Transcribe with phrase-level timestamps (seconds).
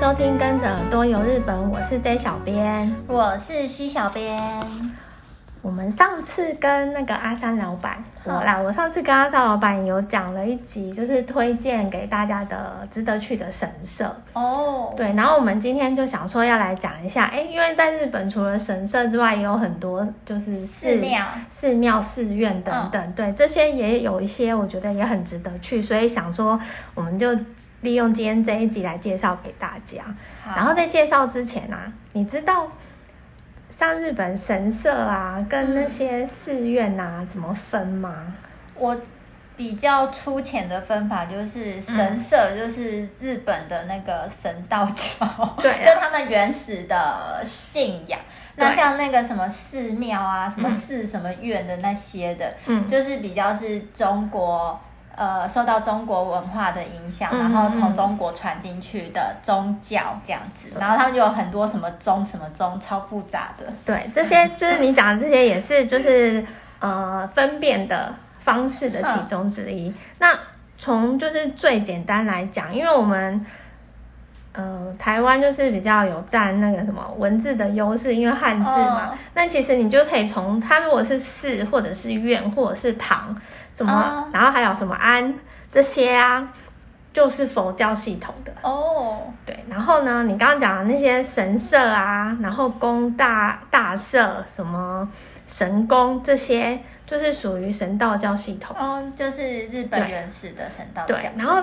[0.00, 4.40] 收听，跟着耳朵游日本，我是 J 小编，我是西小编。
[5.60, 14.10] 我们上次跟那个阿三老板，我来，我上次跟阿三老板有讲了一集，就是推荐给大家的值得去的神社。
[14.32, 14.94] 哦。
[14.96, 26.58] 对，然后我们今天就想说要来讲一下，哎，因为在日本除了神社之外，也有很多就是寺庙、寺庙、寺院等等，对，这些也有一些我觉得也很值得去，所以想说
[26.94, 27.36] 我们就
[27.80, 30.02] 利用今天这一集来介绍给大家。
[30.44, 32.66] 然后在介绍之前啊，你知道？
[33.70, 38.26] 像日本神社啊，跟那些寺院啊，怎么分吗？
[38.74, 38.94] 我
[39.56, 48.20] 比较粗浅的分法就是，神社就是日本的那个神道教，对、嗯，就他们原始的信仰。
[48.56, 54.78] 那像那个什么寺庙啊，什么寺什么院的那些的，嗯，就是比较是中国。
[55.16, 63.66] 呃，受到中国文化的影响，然后从中国传进去的宗教这样子，嗯、然后他们就有很多什么宗什么宗，超复杂的。
[63.84, 66.42] 对，这些就是你讲的这些，也是就是
[66.78, 69.90] 呃分辨的方式的其中之一。
[69.90, 70.38] 嗯、那
[70.78, 73.44] 从就是最简单来讲，因为我们
[74.52, 79.12] 呃台湾就是比较有占那个什么文字的优势，因为汉字嘛。
[79.34, 83.36] 那、哦、其实你就可以从它如果是寺，或者是院，或者是堂。
[83.80, 84.28] 什么？
[84.32, 85.34] 然后还有什么安
[85.72, 86.46] 这些啊，
[87.14, 89.22] 就是佛教系统的哦。
[89.46, 95.08] 对，然后呢，你刚刚讲的那些神社啊，然后宫大大社，什么
[95.46, 98.76] 神宫这些，就是属于神道教系统。
[98.78, 101.16] 哦，就是日本原始的神道教。
[101.16, 101.62] 对，然后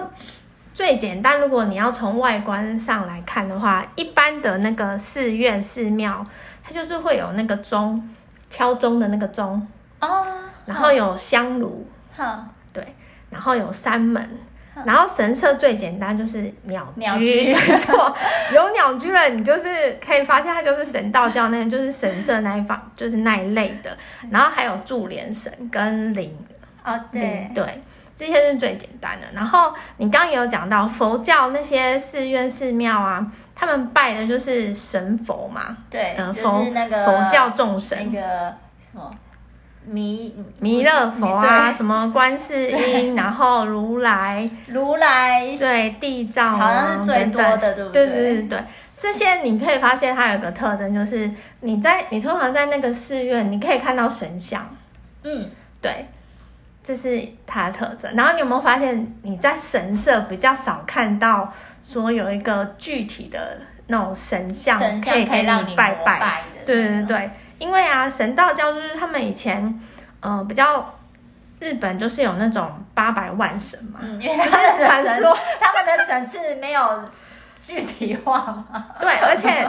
[0.73, 6.25] 最简单，如果你要从外观上来看的话，一般的那个寺院寺庙，
[6.63, 8.09] 它就是会有那个钟，
[8.49, 9.67] 敲钟的那个钟
[10.01, 10.25] 哦，
[10.65, 11.88] 然后有香炉。
[12.17, 12.83] 好，对，
[13.29, 14.27] 然后有三门，
[14.83, 18.15] 然后神社最简单就是鸟居，没错，
[18.51, 23.95] 有鸟居了，你就是可以发现它就是神道教那，就是神社那一方，就是那一类的，
[24.31, 26.35] 然后还有注连神跟灵，
[26.83, 27.83] 哦，对对，
[28.17, 29.27] 这些是最简单的。
[29.33, 38.56] 然后你刚刚也有讲到佛教那些寺院寺庙啊，他们拜的就是神佛嘛，对，呃，佛那个佛教众神那个
[38.91, 39.11] 什么。
[39.90, 45.56] 弥弥勒佛啊，什么观世音，然后如来，如来。
[45.58, 48.06] 对地藏，好像是最多的，对不对？
[48.06, 48.64] 对对对对，
[48.98, 51.31] 这些你可以发现它有个特征，就是
[51.62, 54.68] 你在你通常在那个寺院，你可以看到神像，
[55.24, 55.50] 嗯，
[55.81, 56.06] 对，
[56.84, 58.14] 这是它的特征。
[58.16, 61.54] 然后你有没有发现你在神社比较少看到
[61.88, 66.44] 说有一个具体的那种神像，可以给你拜拜？
[66.66, 67.31] 对对对。
[67.59, 69.81] 因为啊，神道教就是他们以前，
[70.19, 70.94] 呃，比较
[71.59, 77.09] 日本就是有那种八百万神嘛，嗯，因为他们的传说，他们的神是没有
[77.62, 78.40] 具体化。
[78.72, 78.85] 嘛。
[79.00, 79.68] 对，而且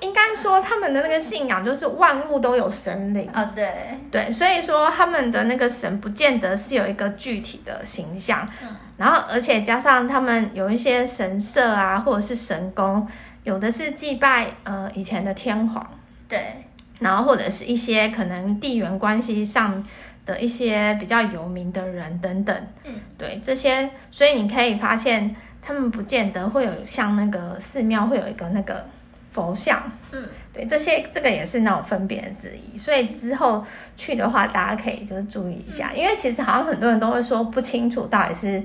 [0.00, 3.30] 应该说他们的那个信仰就是万物都有神灵。
[3.32, 3.98] 啊，对。
[4.10, 13.06] 对，所以说他们的那个神不见得是有一个具体的形象，嗯，然后而且加上他们有一些神社啊，或者是神宫，
[13.44, 15.86] 有的是祭拜呃以前的天皇，
[16.26, 16.64] 对。
[17.00, 19.84] 然后或者是一些可能地缘关系上
[20.24, 28.86] 的一些比较有名的人等等，嗯，对这些，所以你可以发现他们不见得会有像那个寺庙会有一个那个
[29.32, 33.64] 佛像，嗯，对这些这个也是那种分别之一，所以之后
[33.96, 38.62] 去的话，大家可以就是注意一下，因为其实好像很多人都会说不清楚到底是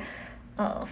[0.56, 0.88] 呃。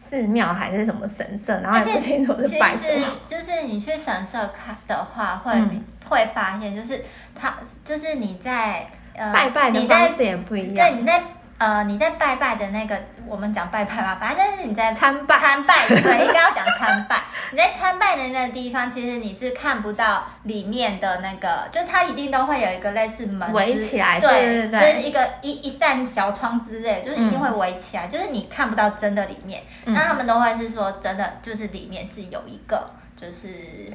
[0.00, 3.06] 寺庙还是什么神社，然后也不清楚是拜什么。
[3.26, 7.04] 就是你去神社看的话，会、嗯、会发现，就是
[7.34, 7.54] 他
[7.84, 10.88] 就是你在呃拜拜的方式也不一样。
[10.88, 11.22] 对，你在。
[11.58, 12.96] 呃，你在拜拜的那个，
[13.26, 17.20] 我们讲拜拜嘛，反正就是你在参拜，参拜，对，应该要讲参拜。
[17.50, 29.60] 你在参拜的那个地方，其实你是看不到里面的那个，就它一定都会有一个类似门围起来，对对对，就是一个一一扇小窗之类，就是一定会围起来，嗯、就是你看不到真的里面。
[29.84, 32.88] 嗯、那他们都会是说，真的就是里面是有一个。
[33.20, 33.48] 就是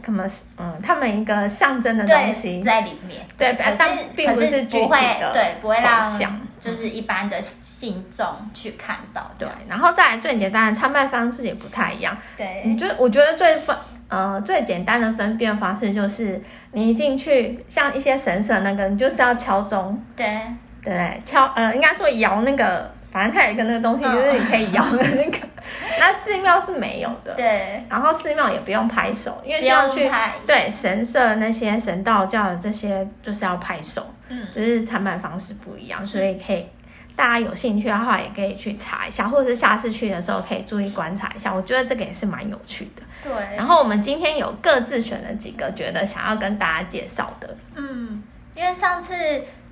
[0.06, 4.98] 他们嗯，他们一个象征的东西在里面，对，但并不是不会
[5.32, 9.32] 对，不会让就是一般的信众去看到。
[9.38, 12.18] 对，然后再来最简单的参拜方式也不太一样。
[12.36, 13.74] 对，你就我觉得最分
[14.10, 16.44] 呃最简单的分辨方式就是
[16.74, 20.42] 你一进去，像一些神社那个，你就是要敲钟，对
[20.84, 22.94] 对，敲呃应该说摇那个。
[23.14, 25.38] 反正它有一个那个东西，就是你可以摇的那个。
[26.00, 27.34] 那寺庙是没有的。
[27.36, 27.86] 对。
[27.88, 30.10] 然后寺庙也不用拍手，因为需要去
[30.48, 34.06] 对神社那些神道教的这些，就是要拍手。
[34.30, 34.48] 嗯。
[34.54, 36.68] 就是参拜方式不一样，所以可以
[37.16, 41.54] 大家有兴趣的话，也可以去查一下，或者是下次去的时候可以注意观察一下。
[41.54, 43.04] 我觉得这个也是蛮有趣的。
[43.24, 43.56] 对。
[43.56, 47.56] 然后我们今天有各自选了几个，觉得想要跟大家介绍的。
[47.76, 48.22] 嗯，
[48.56, 49.14] 因为上次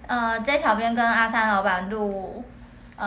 [0.08, 2.46] 呃，J 小编跟阿三老板录。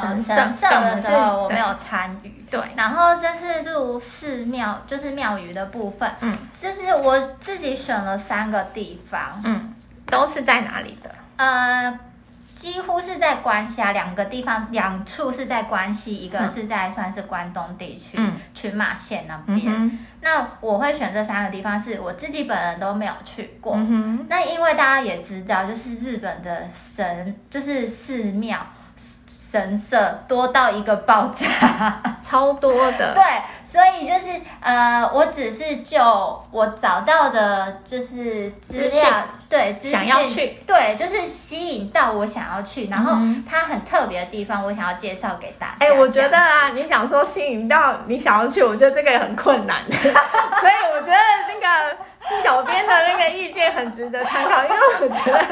[0.01, 2.61] 神社神社的时候我没有参与，对。
[2.77, 9.75] 然后这是入寺庙，就是庙宇的部分，嗯，就是我自己选了三个地方，嗯，
[10.07, 11.11] 都是在哪里的？
[11.37, 11.99] 呃，
[12.57, 19.63] 几乎是在关西，两个地方，两处是在关西，一个是在算是关东地区，嗯，群马县那边。
[19.67, 23.75] 嗯、那我会选这三个地方，是我自己本人都没有去过。
[23.77, 28.59] 嗯、那因为大家也知道，就是日本的神，就是寺庙。
[29.55, 33.15] 神社多到一个爆炸， 超多的。
[33.15, 33.23] 对，
[33.65, 36.03] 所以就是呃，我只是就
[36.51, 43.13] 我找到的，就是资料，对，想要去，对，就是吸引到我想要去，然后
[43.49, 45.75] 它很特别的地方，我想要介绍给大家。
[45.79, 51.97] 哎、欸，我觉得啊，你想说吸引到你想要去，我觉得这个也很困难， 所以我觉得那个。
[52.43, 55.45] 小编的那个意见很值得参考，因为我觉得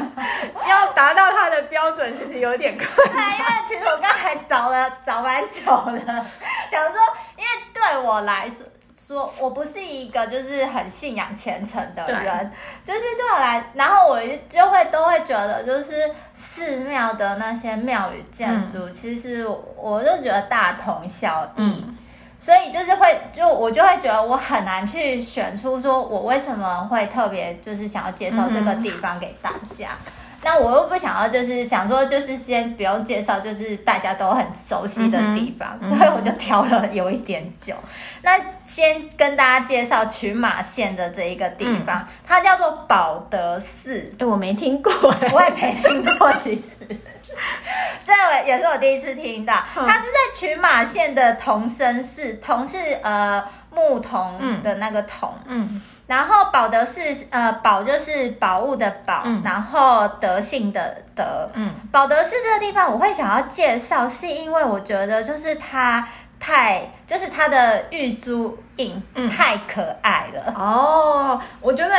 [0.69, 3.31] 要达到他的标准，其实有点困难。
[3.33, 6.27] 因为其实我刚才找了找蛮久的，
[6.71, 7.01] 想说，
[7.37, 8.67] 因为对我来说，
[8.97, 12.53] 说我不是一个就是很信仰虔诚的人，
[12.85, 19.47] 就是对我来，然后我就会都会觉得，就是寺庙的那些庙宇建筑，嗯、其实
[19.77, 21.63] 我就觉得大同小异。
[21.63, 21.99] 嗯
[22.43, 29.91] 所以就是会，就我就会觉得我很难去选出说，我为什么会特别就是想要介绍这个地方给大家。
[29.91, 30.13] 嗯、
[30.43, 37.75] 那我又不想要，就是想说，就是先不用介绍，就是大家都很熟悉的地方，嗯、所以我就挑了有一点久。
[37.85, 37.89] 嗯、
[38.23, 44.13] 那先跟大家介绍群马县的这一个地方，嗯、它叫做宝德寺。
[44.19, 44.93] 哎，我没听过，
[45.33, 46.97] 我也没听过，其实。
[48.05, 48.13] 这
[48.47, 57.01] 也是我第一次听到，它是在群马县的桐生市，桐是呃牧童的那个桐，嗯，然后宝德寺
[57.31, 66.09] 呃宝就是宝物的宝，嗯、然后德性的德，嗯，宝德寺这个地方我会想要介绍，是因为我觉得就是它
[66.41, 71.95] 太就是它的玉珠印太可爱了，哦，我觉得。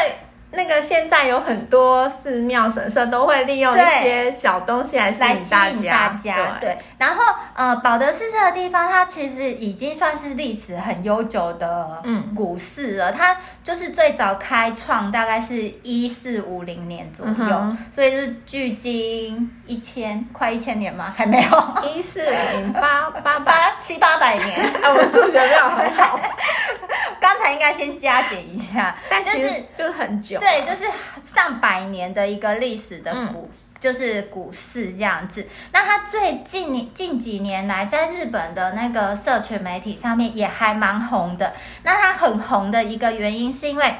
[0.53, 5.91] 那个现在有很多寺庙神社都会利用一些小东西来吸引大家。
[5.91, 7.21] 大家对，对，然后
[7.53, 13.11] 呃，保德寺这个地方，它其实已经算是历史很悠久的嗯古市了。
[13.11, 21.13] 嗯、它就是最早开创大概是一四五零年左右，嗯、所以是距今一千快一千年吗？
[21.13, 24.61] 还没有，一四五零八八八七八百年。
[24.81, 26.17] 啊，我数学没有很好。
[27.19, 30.39] 刚才应该先加减一下，但就是就是很久。
[30.39, 30.89] 对，就是
[31.21, 35.45] 上百年的一个历史的古，嗯、就是股市这样子。
[35.73, 41.53] 那他最近近几年来，在日本的那个社群媒体上面也还蛮红的。
[41.83, 43.95] 那他很红的一个原因，是因为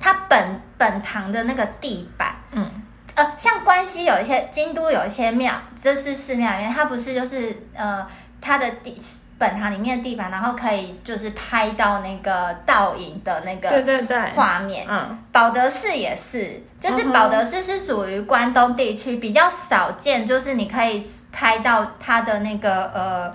[0.00, 2.82] 他本本堂的那个地板，嗯，
[3.14, 8.06] 呃，像关西有一些、京都有一些庙，这是寺庙里面，它不是就是呃，
[8.40, 8.96] 它的地。
[9.42, 14.86] 本堂里面的地板，然后可以就是拍到那个倒影的那个对对对画面。
[14.88, 23.34] 嗯，保德寺也是，就是保德寺是属于关东地区比较少见，就是你可以拍到它的那个呃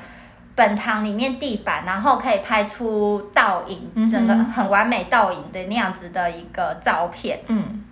[0.56, 7.42] 本堂里面地板，然后可以拍出倒影，整个很完美倒影的那样子的一个照片。
[7.48, 7.84] 嗯，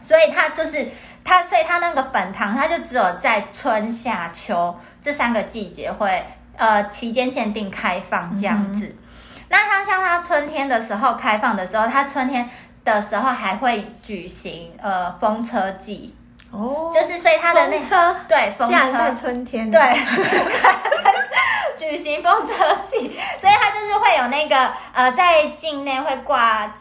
[0.00, 0.86] 所以它就是
[1.24, 6.22] 它，所以它那个本堂，它就只有在春夏秋这三个季节会。
[6.56, 8.98] 呃，期间限定开放这样子，嗯、
[9.48, 12.48] 那它像它春天的时候开放的时候，它春天
[12.84, 16.14] 的时候还会举行呃风车祭。
[16.52, 18.16] 哦，就是所以它的那风车？
[18.28, 18.92] 对风车。
[18.92, 19.80] 在春天对，
[21.76, 22.52] 举行风车
[22.88, 22.98] 祭，
[23.40, 26.72] 所以它就是会有那个呃在境内会挂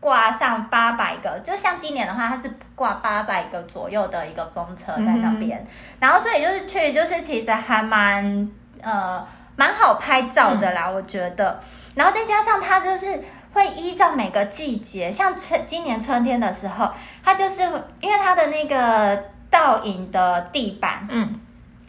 [0.00, 5.66] 挂上八百个，就像今年的话，它是挂八百个左右的一个风车在那边，嗯、
[6.00, 8.50] 然后所以就是去就是其实还蛮。
[8.82, 11.60] 呃，蛮好拍照的啦，嗯、我觉得。
[11.94, 16.88] 然后再加上它就是会依照每个季节，像春今年春天的时候，
[17.24, 17.62] 它就是
[18.00, 21.40] 因为它的那个倒影的地板，嗯，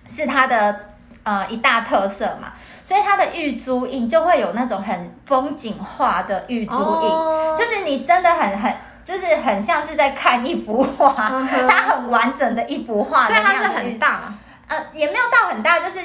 [0.10, 0.80] 是它的
[1.22, 14.34] 呃一大特色嘛，所以它的玉珠印就会有那种很风景画的玉珠印，哦、就是你真的很很就是很像是在看一幅画，它很完整的一幅画，所以它是很大，
[14.68, 16.00] 呃，也没有到很大，就是。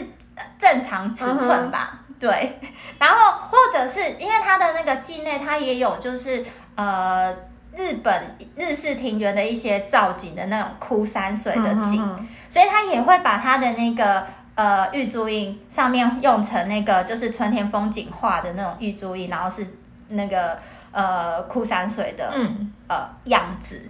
[0.58, 2.20] 正常尺寸吧，uh huh.
[2.20, 2.60] 对。
[2.98, 7.32] 然后或者是因为它的那个境内，它也有就是呃
[7.76, 12.26] 日本日式庭园的一些造景的那种枯山水的景，uh huh.
[12.48, 19.66] 所以它也会把它的那个呃玉珠印上面用成那个就是春天风景画的那种玉珠印，然后是
[20.08, 20.58] 那个
[20.92, 23.82] 呃枯山水的嗯呃样子。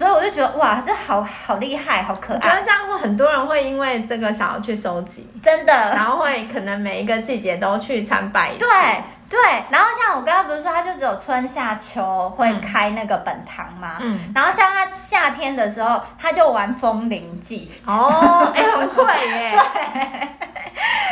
[0.00, 2.36] 所以我就觉得哇，这好好厉害，好可爱。
[2.36, 8.52] 我觉得这样会很多人会因为这个想要去收集，真的，然后会可能每一个季节都去参拜。
[8.58, 8.66] 对
[9.28, 9.38] 对，
[9.68, 13.98] 然后像我刚刚不是说，它就只有春夏秋会开那个本堂嘛。
[14.00, 14.32] 嗯。
[14.34, 17.70] 然后像它夏天的时候，它就玩风铃祭。
[17.84, 19.52] 哦，哎、欸，很会耶。
[19.74, 20.28] 对。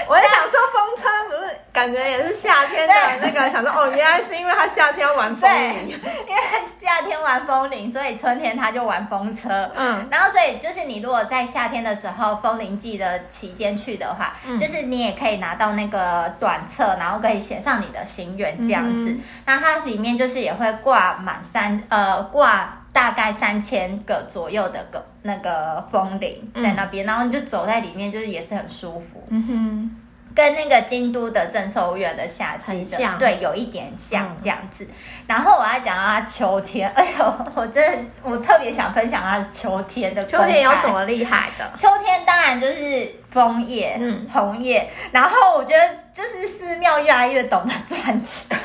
[0.09, 6.43] 我在想说，风车不是感觉也是夏天的那个，想说哦， 原来是因为他夏天玩风铃，因为
[6.77, 9.71] 夏天玩风铃，所以春天他就玩风车。
[9.77, 19.11] 嗯，然后所以就是你如果在夏天的时候风铃季的期间去的话，嗯，就是你也可以拿到那个短册，然后可以写上你的心愿这样子。
[19.11, 22.75] 嗯，那它里面就是也会挂满三呃挂。
[22.91, 29.25] 大概三千个左右的个那个风铃在那边，嗯，然后你就走在里面，就是也是很舒服。
[29.29, 29.97] 嗯哼，
[30.39, 34.85] 跟那个京都的正寿院的夏季的对有一点像这样子。
[34.85, 34.95] 嗯，
[35.27, 40.25] 然后我要讲到它秋天， 哎呦，我真的我特别想分享它秋天的。
[40.27, 41.69] 秋天有什么厉害的？
[41.77, 44.89] 秋天当然就是枫叶、嗯，红叶。
[45.11, 48.57] 然后我觉得就是寺庙越来越懂得赚钱。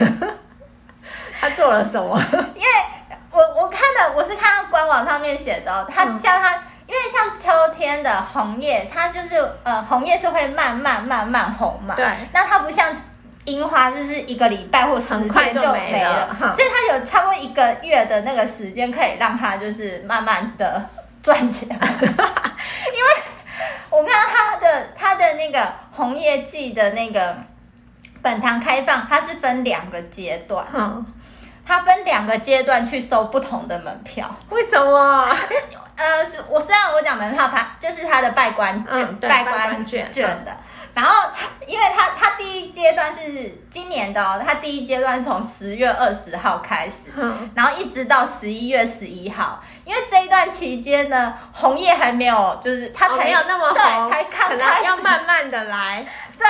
[1.41, 2.21] 他做了什么？
[2.53, 2.67] 因为。
[3.35, 6.63] 我我看的我是看到官网上面写的，他像他，
[7.23, 12.93] 像秋天的红叶，它就是呃红叶是会慢慢慢慢红嘛，对，那它不像
[13.45, 20.83] 樱花，就是一个礼拜或十天就没了，没了，所以它有差不多一个月的那个时间可以让它就是慢慢的
[21.21, 23.09] 赚钱， 因为
[23.89, 27.37] 我看到它的它的那个红叶季的那个
[28.21, 30.65] 本堂开放，它是分两个阶段。
[30.73, 31.05] 嗯
[31.65, 35.29] 它分两个阶段去收不同的门票，为什么？
[35.95, 40.51] 呃，我虽然我讲门票，它就是他的拜官券，嗯、拜官卷卷的。
[40.95, 41.29] 然后，
[41.65, 49.63] 因为他他第一阶段是今年的哦，他第一阶段从十月二十号开始，嗯，然后一直到十一月十一号。
[49.85, 56.05] 因为这一段期间呢，红叶还没有，就是它才、哦、没有那么红，对，才可能要慢慢的来，
[56.37, 56.47] 对，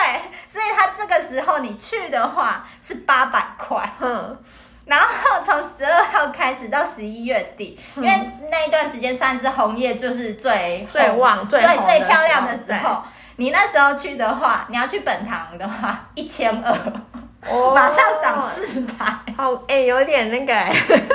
[0.48, 4.38] 所以他这个时候你去的话是八百块，嗯。
[4.86, 5.08] 然后
[5.46, 13.02] 从十二号开始到十一月底，嗯，因为那一段时间算是红叶就是最最旺、最最最漂亮的时候。
[13.38, 16.74] 你那时候去的话，你要去本堂的话，一千二，
[17.74, 19.06] 马上涨四百。
[19.36, 20.54] 好，哎，有点那个，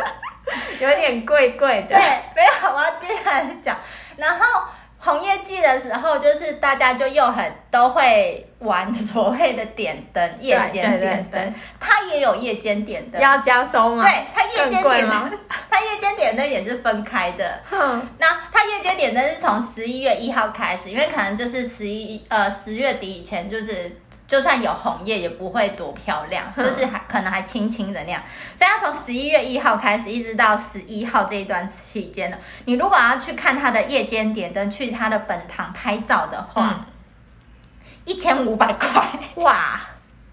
[0.81, 1.97] 有点贵贵的。
[1.97, 3.77] 对，没有，我要接下来讲。
[4.17, 4.63] 然后。
[5.09, 14.05] 红叶季的时候，就是大家就又很都会玩所谓的点灯，夜间点灯，它也有夜间点灯，要加收吗？
[14.05, 15.39] 对，它夜间点灯，
[15.71, 17.59] 它夜间点灯也是分开的。
[17.71, 23.91] 嗯，那它夜间点灯是从十一月一号开始，因为可能就是十一呃十月底以前就是。
[24.29, 28.23] 就算有红叶，也不会多漂亮，就是还可能还青青的那样。
[28.55, 36.85] 所以，它从十一月一号开始，一直到十一号这一段期间呢，你如果要去看它的夜间点灯，去它的本堂拍照的话，
[38.05, 39.03] 一千五百块
[39.37, 39.81] 哇！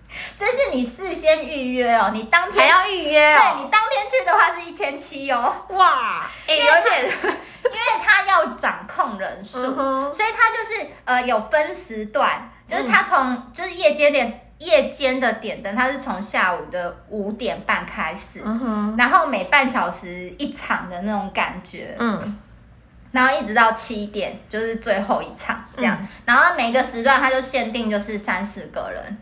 [0.38, 3.40] 这是你事先预约哦，你当天还要预约哦。
[3.40, 5.56] 对，你当天去的话是一千七哦。
[5.70, 7.06] 哇，哎，有点，
[7.64, 12.52] 因为他要掌控人数，嗯，所以他就是呃有分时段。
[12.67, 22.39] 就是他从就是夜间点夜间的点灯，它是从下午的五点半开始，嗯，然后每半小时一场的那种感觉，嗯，
[23.12, 29.17] 然后一直到七点就是最后一场这样，嗯，然后每个时段它就限定就是三十个人，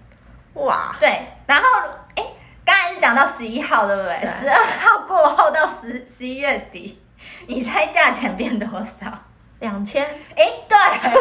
[0.54, 1.66] 哇，对，然后
[2.16, 2.24] 哎，
[2.64, 4.26] 刚才是讲到十一号对不对？
[4.40, 7.02] 十二号过后到十十一月底，
[7.48, 9.12] 你猜价钱变多少？
[9.60, 10.04] 两千，
[10.36, 11.14] 哎，对，刚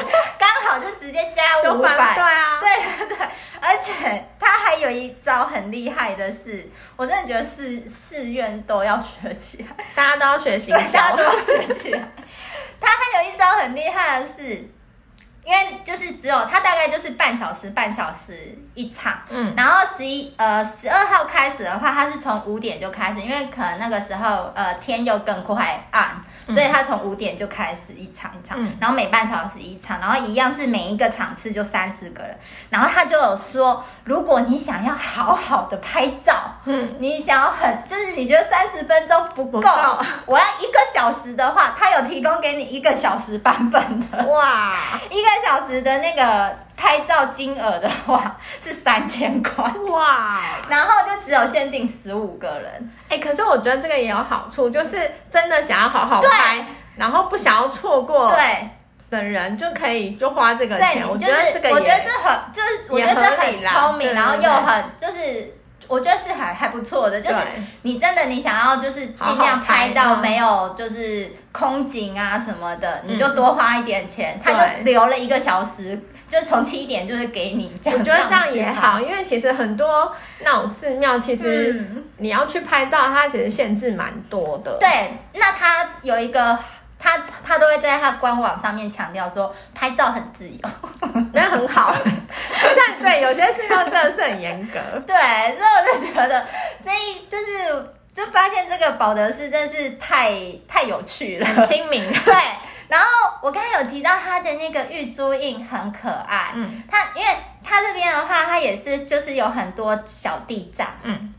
[0.72, 3.18] 好就直接加五百，对啊，对对，
[3.60, 3.92] 而且
[4.40, 12.00] 他还有一招很厉害的是，我真的觉得寺寺院都要学起来，大家都要学习，大家都要学起来。
[12.80, 14.42] 他还有一招很厉害的是，
[15.44, 26.24] 因为就是只有他大概就是半小时，半小时一场，嗯，然后十一呃十二号开始的话，他是从五点就开始，因为可能那个时候呃天又更快暗。
[26.48, 32.36] 所以他从五点就开始一场一场，嗯，然后每半小时一场，然后一样是每一个场次就三十个人。
[32.70, 36.34] 然后他就有说，如果你想要好好的拍照，
[36.64, 39.70] 嗯，你想要很就是你觉得三十分钟不够，不够，
[40.26, 44.74] 我要一个小时的话，他有提供给你一个小时版本的，哇，
[45.10, 46.56] 一个小时的那个。
[46.82, 52.90] 拍照金额的话 是三千块哇，然后就只有限定十五个人。
[53.08, 58.34] 哎、欸，可是我觉得这个也有好处，就是真的想要好好拍，然后不想要错过。
[58.34, 58.68] 对，
[59.10, 60.98] 的人就可以就花这个钱。
[60.98, 65.61] 对，我觉得这个也，我觉得这很就是我觉得这很聪明，然后又很就是。
[65.92, 67.36] 我觉得是还还不错的，就是
[67.82, 77.98] 你真的你想要就是尽量拍到没有就是空景啊什么的，你就多花一点钱，他就留了一个小时，就是从七点就是给你这样。
[77.98, 84.78] 我觉得这样也好，因为其实很多那种寺庙，其实你要去拍照，它其实限制蛮多的。
[84.80, 86.58] 对，那它有一个。
[87.02, 90.70] 他他都会在他官网上面强调说，拍照很自由，
[91.34, 91.92] 那很好。
[91.92, 95.16] 像对有些寺庙真的是很严格， 对，
[95.56, 96.46] 所以我就觉得
[96.84, 100.32] 这一就是就发现这个保德寺真是太
[100.68, 102.00] 太有趣了，很亲民。
[102.24, 102.34] 对，
[102.86, 103.06] 然后
[103.42, 111.34] 我刚才有提到他的那个玉珠印很可爱，嗯，他因为他这边的话，他也是就是有很多小地藏，嗯，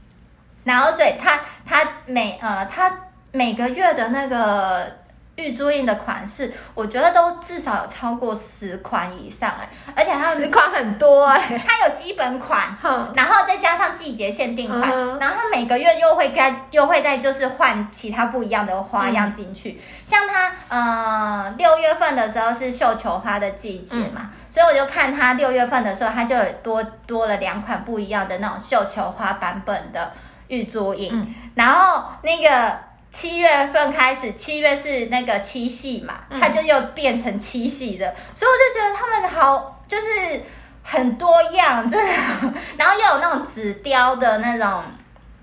[0.65, 2.91] 然后所以他他每呃他
[3.32, 5.01] 每个月的那个。
[5.35, 12.77] 玉珠印的款式，我觉得都至少有超过十款以上哎，而且它十款很多哎，它有基本款，
[13.15, 30.11] 然后再加上季节限定款，然后它每个月又会该又会再就是换其他不一样的花样进去，像它呃六月份的时候是绣球花的季节嘛，所以我就看它六月份的时候，它就有多多了两款不一样的那种绣球花版本的
[30.49, 32.92] 玉珠印，然后那个。
[33.13, 40.41] 七月份开始，七月是那个七夕嘛，嗯、它就又变成七夕的，所以我就觉得他们好，就是
[40.82, 42.12] 很多样，真的。
[42.75, 44.84] 然后又有那种纸雕的那种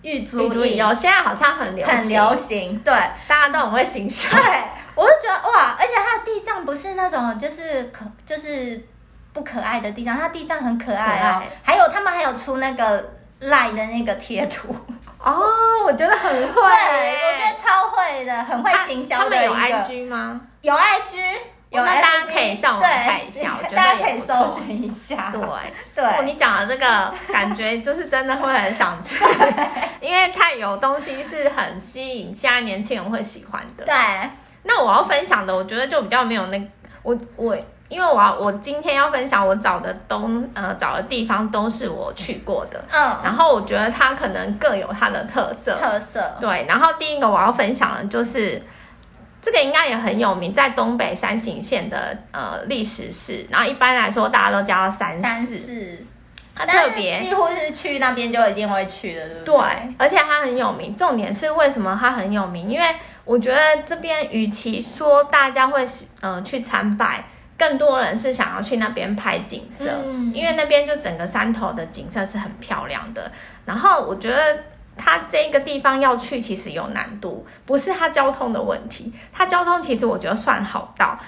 [0.03, 2.93] 玉珠印，有现在好像很流行，很流行，对，
[3.29, 4.33] 大家都很会欣赏。
[4.33, 4.65] 对，
[4.97, 8.85] 我就觉得哇，而且它的地藏不是那种就是可就是
[9.33, 11.39] 不可爱的地藏，它地藏很可爱哦。
[11.41, 14.75] 爱还有他们还有出那个赖的那个贴图。
[15.23, 19.55] 哦，我觉得很会，我觉得超会的，很会行销的一个。
[19.55, 20.41] 他们有 IG 吗？
[20.63, 21.39] 有 IG，
[21.71, 25.31] 有，那大家可以上网看一下，我觉得大家可以搜寻一下。
[25.31, 25.41] 对
[25.95, 29.23] 对，你讲的这个感觉就是真的会很想去，
[30.01, 33.85] 因为它有东西是很吸引现在年轻人会喜欢的。
[33.85, 33.95] 对，
[34.63, 36.61] 那我要分享的，我觉得就比较没有那
[37.03, 37.57] 我我。
[37.91, 46.65] 因为我要我今天要分享我找的东呃找的地方都是我去过的，嗯，然后我觉得它可能各有它的特色特色，对。
[46.69, 48.63] 然后第一个我要分享的就是
[49.43, 55.99] 这个应该也很有名，在东北山形县的呃历史市，然后一般来说大家都叫它三三寺，
[56.55, 59.57] 它特别几乎是去那边就一定会去的，对不对？
[59.57, 60.97] 对，而且它很有名。
[60.97, 62.69] 重点是为什么它很有名？
[62.69, 62.87] 因为
[63.25, 65.85] 我觉得这边与其说大家会
[66.21, 67.25] 呃去参拜。
[67.61, 73.31] 更多人是想要去那边拍景色，嗯、因为那边就整个山头的景色是很漂亮的。
[73.67, 74.65] 然后我觉得
[74.97, 81.19] 它这个地方要去其实有难度，不是它交通的问题，它交通其实我觉得算好到。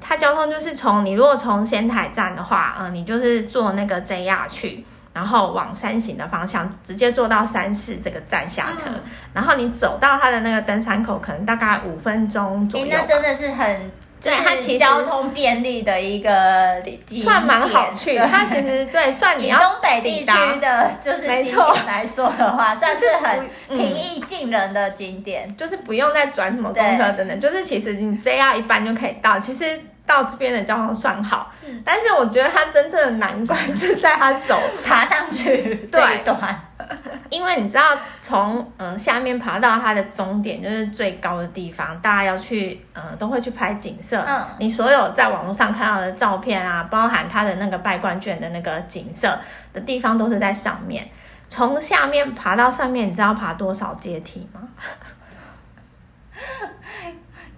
[0.00, 8.94] 它交通就是从你如果从仙台站的话，嗯、呃，你就是坐那个 JR 去，然后往山形的方向直接坐到山市这个站下车，嗯、
[9.34, 12.86] 然后你走到它的那个登山口，可能大概五分钟左右。
[12.88, 13.90] 那真的是很。
[14.20, 16.82] 对，它其实交通便利的一个
[17.22, 18.26] 算蛮好去的。
[18.26, 29.38] 它其实 对，算你要东北地区的，就是景点来说的话，算是很平易近人的景点，就是不用再转什么公车等等，就是其实你 JR 一般就可以到。
[29.38, 29.80] 其实。
[30.06, 34.60] 到这边的交通算好，嗯，但是我觉得它真正的难关是在它走。
[34.84, 36.60] 爬上去这一段，
[37.30, 49.38] 因为你知道从嗯下面爬到它的终点就是最高的地方，大家要去嗯都会去拍景色，嗯，你所有在网络上看到的照片啊，包含它的那个拜冠卷的那个景色
[49.72, 51.08] 的地方都是在上面，
[51.48, 54.60] 从下面爬到上面，你知道爬多少阶梯吗？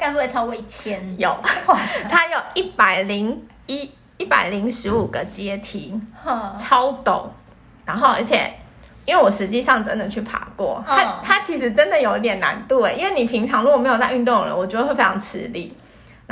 [0.03, 1.01] 该不会超过一千？
[1.17, 1.33] 有，
[2.11, 7.27] 它有一百零一一百零十五个阶梯，呵超陡。
[7.87, 8.53] 然后，而且
[9.05, 15.73] 因为我实际上真的去爬过，它、嗯、它其实真的有点难度诶，因为你平常如果没有在运动的人，我觉得会非常吃力。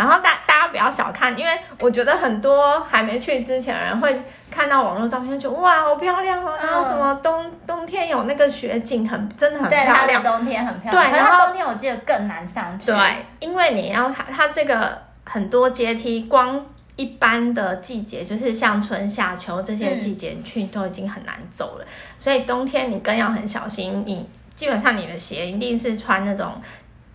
[0.01, 4.19] 然后大大家不要小看，因为我觉得很多还没去之前的人会
[4.51, 10.25] 看到网络照片，就哇好漂亮哦，然后什么冬冬天有那个雪景很，很真的很漂亮。
[10.25, 11.13] 冬天很漂亮。
[11.13, 12.87] 对，然后冬天我记得更难上去。
[12.87, 16.65] 对，因为你要它它这个很多阶梯，光
[16.97, 24.03] 一般的季节就是像春夏秋这些季节，你去都已经很难走了，嗯、所以冬天你更要很小心。
[24.07, 26.55] 你基本上你的鞋一定是穿那种。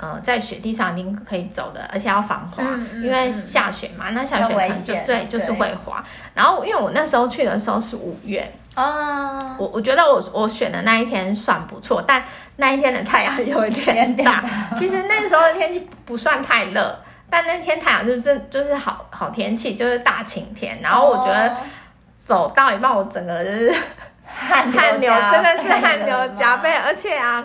[0.05, 6.03] 呃，在雪地上一定可以走的，而且要防滑，嗯嗯、因为下雪嘛，那下雪可能就对，就是会滑。
[6.35, 12.23] 然后，因为我那时候去的时候是五月哦，我我觉得我我选的那一天算不错，但
[12.57, 14.43] 那一天的太阳 有一点大。
[14.75, 20.77] 其实那时候的天气不算太热，但那天太阳就是真就是好好天气，就是大晴天。
[20.83, 21.55] 然后我觉得
[22.19, 23.73] 走到一半，我整个就是
[24.27, 26.71] 汗汗流，真的是汗流浃背。
[26.75, 27.43] 而且啊，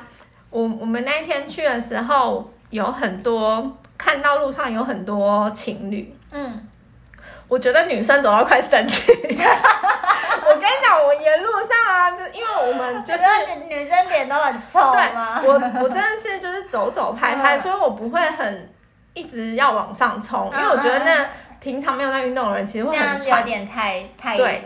[0.51, 6.67] 我我们那一天去的时候，有很多看到路上有很多情侣，嗯。
[7.49, 9.11] 我觉得女生走到快生气。
[9.13, 13.25] 我跟你讲，我沿路上啊，就因为我们就是
[13.69, 15.41] 女生脸都很臭吗？
[15.41, 18.73] 对，我我真的是就是走走拍拍，所以我不会很
[19.15, 21.27] 一直要往上冲，因为我觉得那
[21.59, 24.65] 平常没有在运动的人其实会很喘，有点太太对。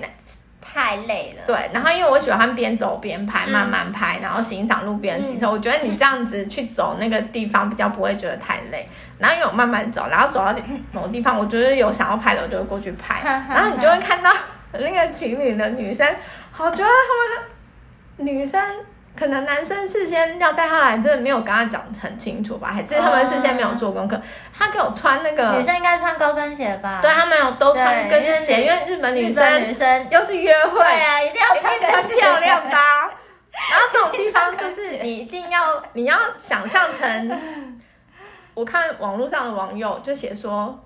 [0.75, 5.49] 太累了，对，然后因为我喜欢边走边拍，慢慢拍，然后欣赏路边的景色。
[5.49, 8.89] 我觉得你这样子去走那个地方比较不会觉得太累。
[9.21, 10.53] 然后因为我慢慢走，然后走到
[10.91, 13.21] 某个地方，我觉得有想要拍的，我就会过去拍。
[13.49, 14.33] 然后你就会看到
[14.73, 16.05] 那个情侣的女生，
[16.51, 18.61] 好觉得他们女生。
[19.17, 22.73] 可能男生事先要带他来，真的没有跟他讲很清楚吧？
[22.73, 24.21] 还是他们事先没有做功课？
[24.53, 26.99] 他给我穿那个女生应该穿高跟鞋吧？
[27.01, 32.71] 对，他们有都穿跟鞋，因为日本女生女生又是约会，对啊，一定要穿穿漂亮的。
[32.71, 37.41] 然后这种地方就是你一定要你要想象成，
[38.53, 40.77] 我看网络上的网友就写说，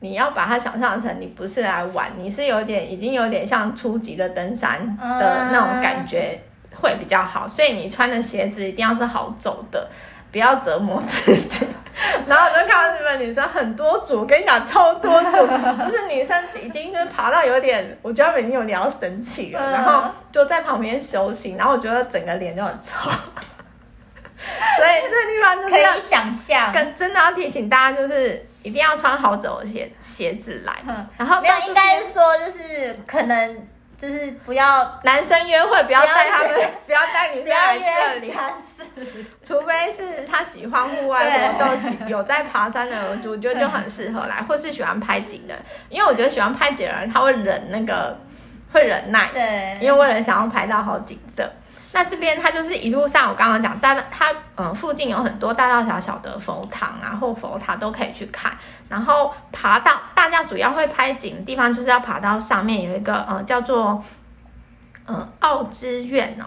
[0.00, 6.42] 你要把它想象成你不是来玩，你是有点已经有点像初级的登山的那种感觉。
[6.80, 9.88] 会比较好，所以你穿的鞋子一定要是好走的，
[10.30, 11.66] 不要折磨自己。
[12.28, 15.46] 然后我就看到日本女生很多组，跟你讲超多组，
[15.82, 21.54] 就是女生已经就是爬到有点，我觉得已经有点要生气了，然后就在旁边休息。
[21.56, 30.74] 然后我觉得整个脸就很臭， 所以这个地方就是可以想象，跟真的要提醒大家，就是一定要穿好走的鞋鞋子来。
[31.16, 33.66] 然后没有，应该是说就是可能。
[33.98, 36.50] 就是不要男生约会，不要带他们，
[36.86, 38.34] 不要带女生来这里。
[39.42, 45.54] 除非是他喜欢户外活动，有在爬山的人，我觉得就很适合来，或是喜欢拍景的。
[45.88, 48.18] 因为我觉得喜欢拍景的人，他会忍那个，
[48.72, 49.30] 会忍耐。
[49.32, 49.78] 对。
[49.80, 51.50] 因为为了想要拍到好景色。
[51.96, 58.52] 那这边它就是一路上，我刚刚讲大，它嗯附近有很多大大小小的佛堂啊或佛塔都可以去看。
[58.86, 64.04] 然后爬到大家主要会拍景的地方，就是要爬到上面有一个呃叫做
[65.06, 66.44] 呃奥之院哦，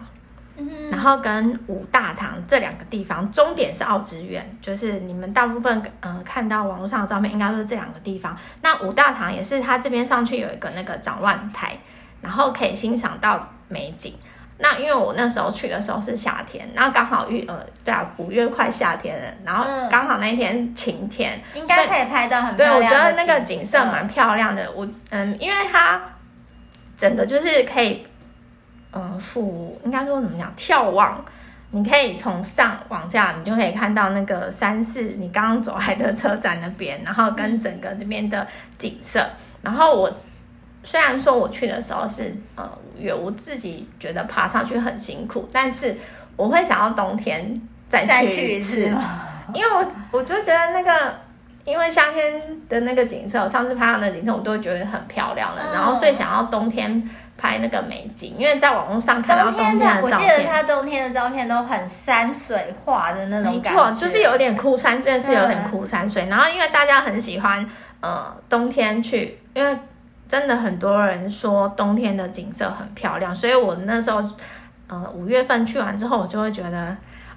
[0.92, 8.38] 然后跟五大堂这两个地方，终点是奥之院，就是你们大部分呃看到网络上的照片，应该都是这两个地方。
[8.62, 11.76] 那五大堂也是它这边上去有一个那个展望台，
[12.22, 14.14] 然后可以欣赏到美景。
[14.62, 22.88] 那因为我那时候去的时候是夏天，然后刚好遇呃，对啊，五月快夏天了，然后刚好那一天晴天，应该可以拍到很漂亮的。
[22.88, 24.70] 对，我觉得那个景色蛮漂亮的。
[24.76, 26.02] 我嗯，因为它
[26.98, 28.06] 整个就是可以，
[28.92, 31.24] 呃，俯应该说怎么讲，眺望，
[31.72, 38.46] 你可以从上往下，你就可以看到那个三四你刚刚走来的车站那边，然后跟整个这边的
[38.78, 39.26] 景色，
[39.62, 40.12] 然后我。
[40.82, 42.66] 虽然说我去的时候是呃
[43.00, 45.96] 五月，我自己觉得爬上去很辛苦，但是
[46.36, 48.86] 我会想要冬天再去一次，
[49.54, 51.16] 因为我我就觉得那个，
[51.64, 66.28] 因为夏天的那个景色，我上次拍到的景色，我都会觉得很漂亮了，然后所以想要冬天拍那个美景，因为在网络上看到冬天的照片，我记得他冬天的照片都很山水画的那种感觉，没错，就是有点枯山，真的是有点枯山水。
[66.30, 67.68] 然后因为大家很喜欢
[68.02, 69.78] 呃冬天去，因为。
[70.30, 74.24] 真的很多人说冬天的景色很漂亮，所以我那时候，
[74.88, 76.96] 呃，五月份去完之后，我就会觉得，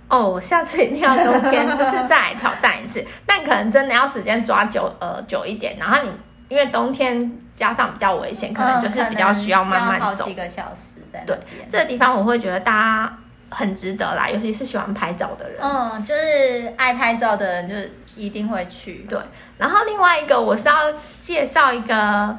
[0.09, 3.03] 哦，我下次一定要冬天，就是再来挑战一次。
[3.25, 5.79] 但可能真的要时间抓久，呃，久一点。
[5.79, 6.11] 然后你
[6.51, 11.35] 因为冬天加上比较危险，可能就是比较需要慢慢走，嗯、好几个小时在对，
[11.71, 15.59] 这个地方我会觉得大家很值得来，尤其是喜欢拍照的人。
[15.63, 19.07] 嗯，就是爱拍照的人，就是一定会去。
[19.09, 19.19] 对，
[19.57, 22.37] 然后另外一个我是要介绍一个。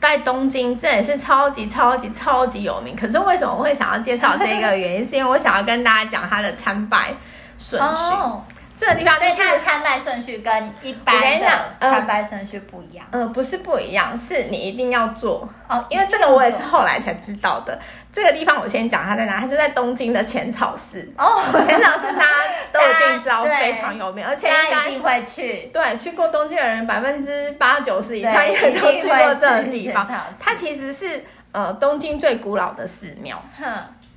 [0.00, 2.94] 在东京，这也是超级超级超级有名。
[2.94, 7.12] 可是为什么我会想要介绍这个原因，是因为我想要跟大家讲它的参拜
[7.58, 8.55] 顺序。
[8.78, 11.46] 这个地方，所以它的参拜顺序跟一般的
[11.80, 13.06] 参拜顺序不一样。
[13.10, 15.82] 呃，不是不一样，是你一定要做哦。
[15.88, 17.78] 因为这个我也是后来才知道的。
[18.12, 21.10] 这个地方我先讲它在哪，它就在东京的浅草寺。
[21.16, 22.32] 哦，浅草寺大家
[22.72, 25.70] 都一定知道，非常有名，而且大家一定会去。
[25.72, 30.06] 对，去过东京的人百分之八九十以上也都去过这个地方。
[30.38, 33.42] 它其实是呃东京最古老的寺庙。
[33.58, 33.64] 哼，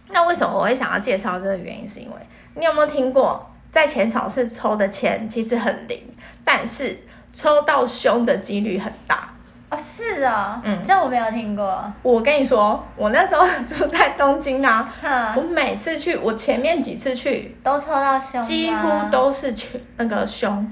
[0.10, 1.88] 那为什么我会想要介绍这个原因？
[1.88, 2.16] 是因为
[2.56, 3.49] 你有没有听过？
[3.72, 6.02] 在浅草寺抽的签其实很灵，
[6.44, 6.98] 但是
[7.32, 9.30] 抽到凶的几率很大
[9.70, 9.78] 哦。
[9.78, 11.84] 是啊，嗯，这我没有听过。
[12.02, 20.72] 我跟你说，我那时候 住在东京啊，嗯、我每次去，我前面几次去都抽到凶，几乎都是去那个凶。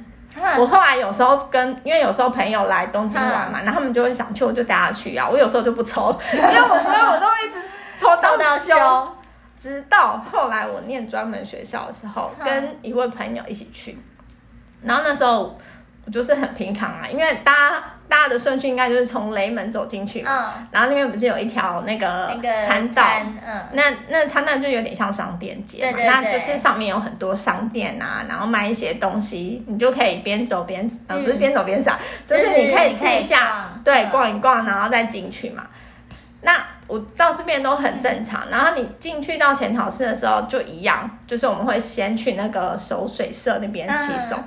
[0.60, 5.27] 我后来有时候跟，因为有时候朋友来东京玩嘛，然后他们就会想去，我就带他去啊。
[5.27, 7.67] 我有时候就不抽， 因为我朋友我都会一直
[7.99, 9.07] 抽到凶。
[9.58, 13.98] 直到后来我念专门学校的时候，跟一位朋友一起去，
[14.84, 15.58] 然后那时候
[16.06, 22.28] 我就是很平常啊，因为大家大家的顺序应该就是从雷门走进去嘛，嗯，然后那边不是有一条那个
[22.65, 23.04] 参道，
[23.46, 35.67] 嗯，那那参道就有点像商店街嘛，对对对，那就是上面有很多商店啊，然后卖一些东西，你就可以边走边呃不是边走边赏，就是你可以吃一下，对，逛一逛，然后再进去嘛。
[36.41, 44.38] 那我到这边都很正常，然后你进去到浅草寺的时候就一样，就是我们会先去那个手水社那边洗手，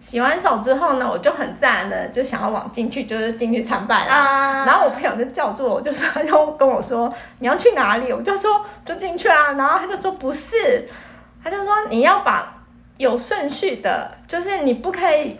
[0.00, 4.64] 洗完手之后呢，我就很自然的就想要往进去，就是进去参拜了。
[4.66, 8.12] 然后我朋友就叫住我，就说他就跟我说你要去哪里？
[8.12, 10.88] 我就说就进去啊，然后他就说不是，
[11.42, 12.54] 他就说你要把
[12.98, 15.38] 有顺序的，就是你不可以。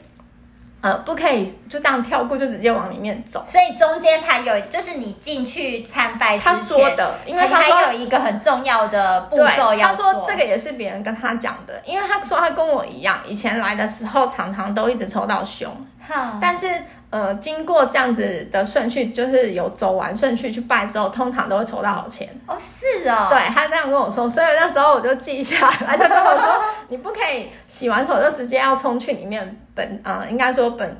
[0.83, 3.45] 呃，不可以就这样跳过，就直接往里面走。
[3.47, 10.07] 所以中间还有，就是你进去参拜他说的，因为他还有一个很重要的步骤要做。
[10.07, 16.67] 他说这个也是别人跟他讲的，因为他说他跟我一样，以前来的时候常常都一直抽到凶，好，但是。
[17.11, 22.29] 呃，经过这样子的顺序，就是有走完顺序去拜之后，通常都会筹到好钱。
[22.47, 23.27] 哦，是哦。
[23.29, 25.77] 对，他这样跟我说，所以那时候我就记下来。
[25.85, 30.97] 他就跟我说，你不可以洗完手就直接要冲去里面本，呃，应该说本，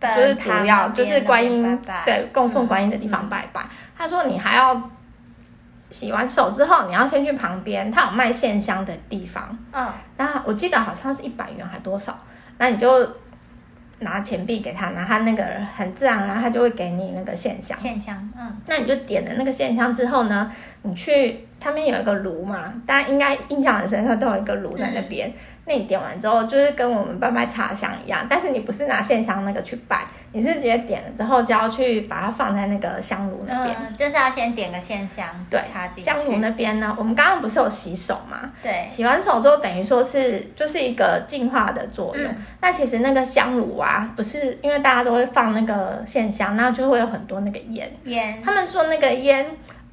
[0.00, 3.60] 就是主要就是观音对供奉观音的地方拜拜。
[3.60, 4.80] 嗯、他说你还要
[5.90, 9.46] 洗完手之后，你要先去旁边，他有卖线香的地方。
[9.72, 9.86] 嗯。
[10.16, 12.18] 那我记得好像是一百元还多少？
[12.56, 13.06] 那你就。
[14.00, 15.44] 拿钱币给他，然后他那个
[15.76, 17.76] 很自然，然后他就会给你那个线香。
[17.78, 25.28] 线香，嗯，那你就点了那个线香之后呢，你去他们有一个炉嘛，大家应该印象很深刻，都有一个炉在那边。
[25.28, 25.32] 嗯
[25.70, 36.04] 那你点完之后，就是跟我们拜拜茶香一样，但是你不是拿线香那个去拜，你是直接点了之后就要去把它放在那个香炉那边，嗯，就是要先点个线香，对，插进。
[36.04, 38.50] 香炉那边呢，我们刚刚不是有洗手吗？
[38.60, 42.26] 对，洗完手之后等于说是就是一个净化的作用。
[42.26, 47.88] 嗯、那其实那个香炉啊，不是因为大家都会放那个线香，那就会有很多那个烟。
[48.06, 49.46] 烟，他们说那个烟。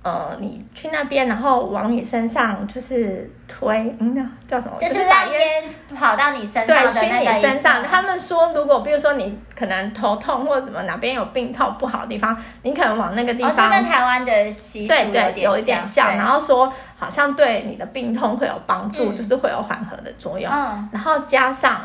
[0.08, 4.16] 呃，你去那边，然后往你身上就是推，嗯，
[4.48, 4.78] 叫什么？
[4.80, 7.84] 就是让烟跑到你身上的那个身上。
[7.84, 13.68] 他们说，如果比如说你可能头痛或者怎么哪边有病痛不好的地方，你可能往那个地方。
[13.68, 16.16] 哦，跟台湾的习俗对对有一点像。
[16.16, 20.50] 然后说好像对你的病痛会有帮助，就是会有缓和的作用。
[20.50, 21.82] 嗯，然后加上。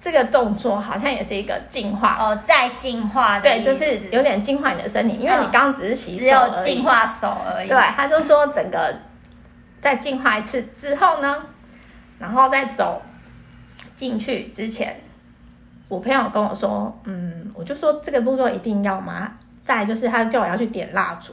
[0.00, 7.68] 这个动作好像也是一个净化哦，再净化的，对，就是有点净化你的身体，因为你刚刚只是洗手，只有净化手而已。
[7.68, 8.94] 对，他就说整个
[9.80, 11.36] 再净化一次之后呢，
[12.18, 13.02] 然后再走
[13.96, 15.00] 进去之前，
[15.88, 19.32] 我朋友跟我说，嗯，我就说这个步骤一定要吗？
[19.64, 21.32] 再就是他叫我要去点蜡烛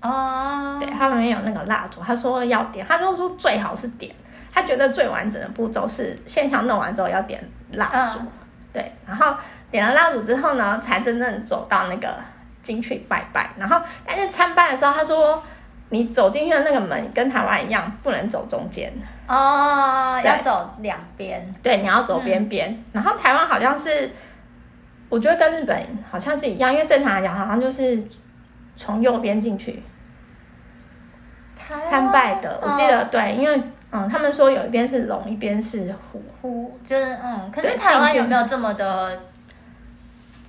[0.00, 4.14] 哦，对，他们没有那个蜡烛，他说要点，他就说最好是点。
[4.54, 8.28] 他觉得最完整的步骤是线香弄完之后要点蜡烛，嗯、
[8.72, 9.34] 对，然后
[9.68, 12.14] 点了蜡烛之后呢，才真正走到那个
[12.62, 13.50] 进去拜拜。
[13.58, 15.42] 然后但是参拜的时候，他说
[15.88, 18.92] 你走进去的那个门跟台湾一样，不能走中间
[19.26, 21.52] 哦，要走两边。
[21.60, 22.70] 对，你要走边边。
[22.70, 24.08] 嗯、然后台湾好像是，
[25.08, 25.76] 我觉得跟日本
[26.08, 28.00] 好像是一样，因为正常来讲好像就是
[28.76, 29.82] 从右边进去
[31.56, 32.56] 参拜的。
[32.62, 33.60] 我记得、哦、对，因为。
[33.96, 37.48] 嗯，他们说有一边是龙，一边是虎，虎就是嗯。
[37.54, 39.20] 可是台湾有没有这么的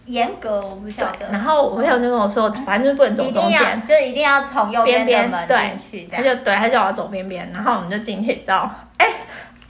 [0.05, 0.60] 严格？
[0.62, 1.27] 我不晓得。
[1.31, 5.58] 然后我朋友就跟我说， 反正就是不能走中间，就一定要从右边边门进
[5.91, 6.08] 去。
[6.08, 9.08] 他就对，他叫我走边边，然后我们就进去之后， 哎，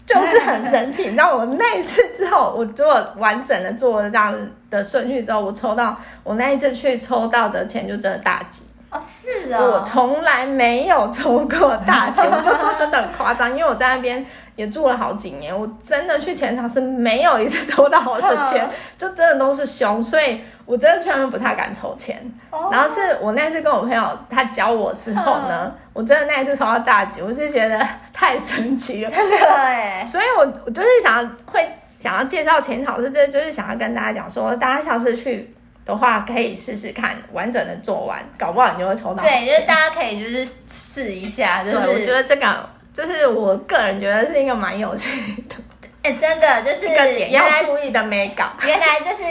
[0.05, 1.03] 就是很神奇。
[1.03, 4.33] 你知道我那一次之后，我做完整的做了这样
[4.69, 8.61] 的顺序之后，我抽到我那一次去抽到的钱就真的大吉。
[8.95, 22.23] 哦，是啊、哦，我从来没有抽过大吉，我就说真的很夸张，因为我在那边也住了好几年，我真的去前场是没有一次抽到我的钱， 就真的都是凶，所以我真的全然不太敢抽钱。
[22.51, 35.53] 哦、然后是我那次跟我朋友他教我之后呢，我真的那一次抽到大吉，我就觉得太神奇了，真的哎，所以我我就是想要会想要介绍前场，是，这就是想要跟大家讲说，大家下次去。
[35.85, 39.23] 的话可以试试看，完整的做完，搞不好你就会抽到。
[39.23, 45.09] 对，就是大家可以就是试一下，就是我觉得这个就是我个人觉得是一个蛮有趣
[45.47, 45.55] 的。
[46.01, 48.51] 哎、欸，真的就是一个点要注意的美感。
[48.65, 49.23] 原来就是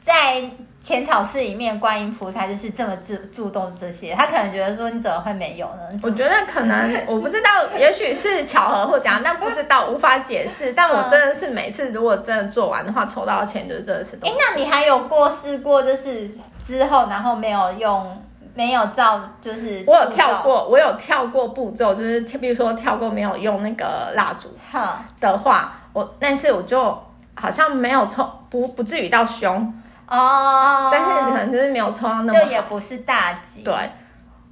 [0.00, 0.40] 在
[0.82, 6.00] 浅草寺里面观音菩萨就是这么注注重这些，他可能觉得说你怎么会没有呢？
[6.02, 10.72] 我觉得可能 我不知道，也许是巧合或怎样，但不知道无法解释。
[10.76, 14.28] 但我真的是每次如果真的做完的话，抽到的钱就是真的是多。
[14.28, 16.28] 哎，那你还有过试过就是
[16.66, 18.20] 之后然后没有用，
[18.54, 24.48] 没有照就是我有跳过，我有跳过步骤，就是比如说跳过没有用那个蜡烛
[25.20, 27.00] 的话，我但是我就
[27.34, 29.72] 好像没有抽，不不至于到凶。
[30.06, 33.72] 哦，但是可能就是没有抽到那么，就也不是大吉，对，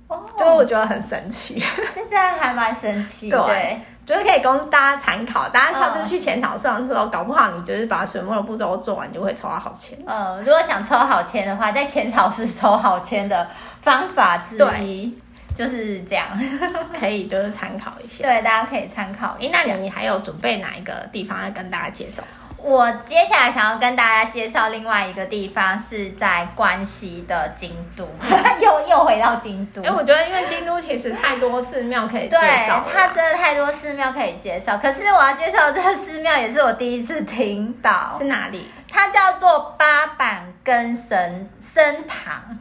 [0.08, 1.62] 哦，就我觉得很神奇，
[1.94, 5.48] 这真的还蛮神奇，对，对就是可以供大家参考。
[5.50, 9.96] 大家下次去浅草寺的时候，搞不好你就是把水墨的步骤做完，就会抽到好签。
[10.06, 13.46] 嗯，如果想抽好签的话，在浅草寺抽好签的
[13.82, 15.16] 方法之一
[15.54, 16.26] 就是这样，
[16.98, 18.24] 可以就是参考一下。
[18.24, 19.58] 对，大家可以参考一下。
[19.64, 22.22] 那你还有准备哪一个地方要跟大家介绍？
[22.62, 28.08] 我接下来想要跟大家介绍另外一个地方，是在关西的京都，
[28.60, 29.80] 又又回到京都。
[29.82, 32.36] 哎、欸，我觉得因为京都其实太多寺庙可以介
[32.68, 34.78] 绍，对，它真的太多寺庙可以介绍。
[34.78, 38.70] 可是我要介绍这个寺庙也是我第一次听到，是哪里？
[38.88, 42.58] 它叫做八坂根神生堂。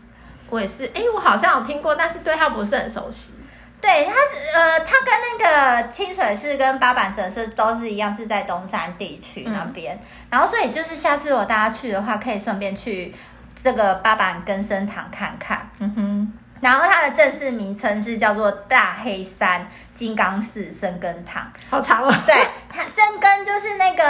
[0.50, 3.34] 我也是，哎、欸，我好像有听过，但是对它不是很熟悉。
[3.82, 9.96] 对，它是呃，它跟那个清水寺跟八坂神社都是一样，是在东山地区那边。
[9.96, 10.00] 嗯、
[10.32, 13.13] 然后，所以就是下次如果大家去的话，可以顺便去
[13.56, 15.70] 这个八坂根生堂看看。
[15.80, 16.34] 嗯哼。
[16.62, 21.50] 然后它的正式名称是叫做大黑山金刚寺生根堂。
[21.70, 22.13] 好长哦。
[22.26, 22.36] 对，
[22.70, 24.04] 它生根就是那个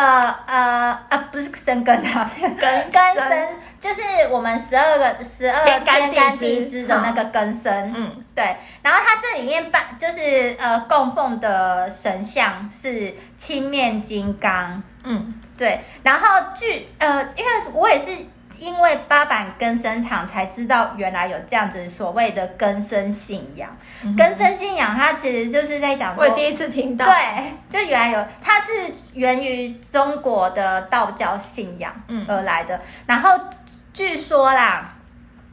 [0.48, 3.50] 呃啊，不是生根啊，根根生。
[3.80, 8.58] 就是我们十二个十二天干地支的那个根生，嗯，对。
[8.82, 15.80] 然后它这里面办就是呃供奉的神像是青面金刚，嗯，对。
[16.04, 18.12] 然后据呃，因为我也是
[18.58, 23.70] 因为八坂根生堂才知道原来有这样子所谓的根生信仰。
[24.04, 28.72] 嗯、根生信仰它其实就是在讲说，我第一次听到，对，就原来有它是
[29.14, 31.94] 源于中国的道教信仰
[32.28, 33.40] 而来的，嗯、然后。
[34.00, 34.94] 据说啦，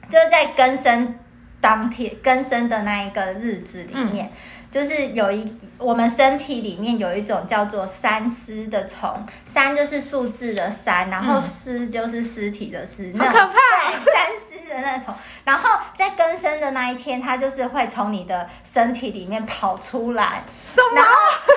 [0.08, 1.18] 就是在更生
[1.60, 4.32] 当天，更生的那一个日子里面，嗯、
[4.70, 13.52] 就是有一我们身体里面有一种叫做三尸的虫，三就是数字的三，然后尸就是尸体的尸，嗯、那好可怕，
[13.90, 15.12] 对，三尸的那种。
[15.42, 20.94] 然后在更生的那一天，它就是会从你的身体里面跑出来，什么？
[20.94, 21.12] 然后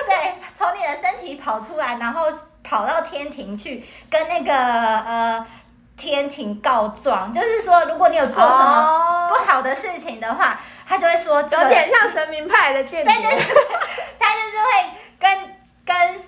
[0.08, 2.26] 对，从你的身体跑出来，然后
[2.64, 5.46] 跑到天庭去跟那个呃。
[6.00, 10.58] 天庭告状，就是说，如果你有做什么不好的事情的话，
[10.88, 13.12] 他就会说，有点像神明派的间谍。
[13.12, 13.54] 对对对，
[14.18, 15.38] 他就是会跟
[15.84, 16.18] 跟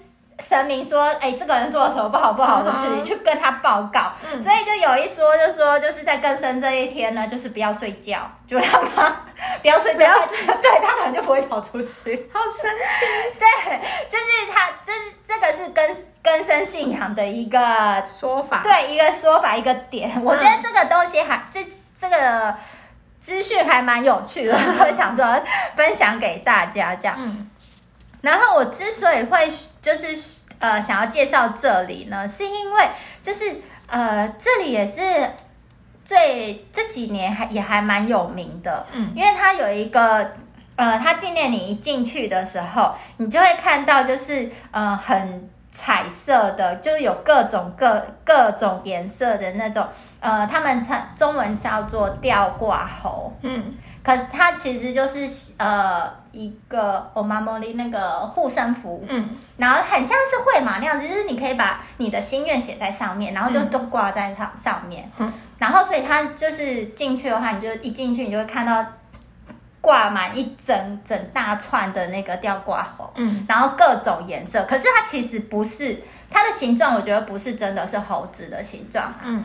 [0.47, 4.13] 神明说，哎、欸，这个人做了什么不好不好的事情，去跟他报告。
[4.31, 9.23] 嗯、所以就有一说，就说就是在更生这一天呢，就是不要睡觉，就让他
[9.63, 12.29] 不要睡觉，要对他可能就不会跑出去。
[12.33, 16.13] 好神奇， 对，就是他，就是这个是跟。
[16.23, 20.09] 根生信仰的一个说法，对，一个说法，一个点。
[20.15, 21.59] 嗯、我觉得这个东西还这
[22.01, 22.55] 这个
[23.19, 25.27] 资讯还蛮有趣的， 所以想说
[25.75, 27.17] 分享给大家这样。
[27.19, 27.51] 嗯、
[28.21, 29.53] 然后我之所以会
[29.83, 30.17] 就是
[30.61, 32.89] 呃想要介绍这里呢，是因为
[33.21, 35.03] 就是呃这里也是
[36.03, 40.33] 最这几年还也还蛮有名的，嗯，因为它有一个
[40.77, 45.51] 呃，它纪念你一进去的时候，你就会看到就是呃很。
[45.75, 49.89] 彩色的，就有各种各各种颜色的那种，
[50.21, 53.73] 呃，他们称中文叫做吊挂猴，嗯，
[54.05, 68.85] 可是它其实就是呃一个お守り那个护身符，嗯，然后很像是会嘛那样子，就是你可以把你的心愿写在上面，然后就都挂在上上面，嗯，然后所以它就是进去的话，你就一进去你就会看到。
[69.83, 79.45] 挂满一整整大串的那个吊挂猴，嗯，然后各种颜色，可是它其实不是它的形状，我觉得不是真的是猴子的形状，嗯，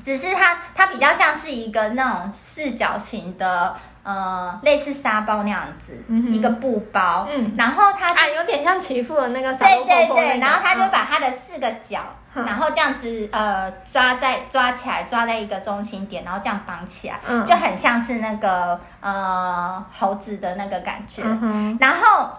[0.00, 3.76] 只是它它比较像是一个那种四角形的。
[4.02, 12.00] 呃，类似沙包那样子，嗯、一个布包，嗯，然后它、就是、啊，有点像祈福的那个沙包，对对对，然后他就把它的四个角，
[12.34, 22.30] 嗯、然后这样子呃抓在抓起来，抓在一个中心点，然后这样绑起来，嗯，就很像是那个呃猴子的那个感觉，嗯、然后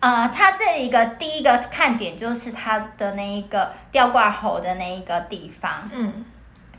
[0.00, 6.26] 呃，它这一个第一个看点就是它的那一个吊挂猴的那一个地方，嗯，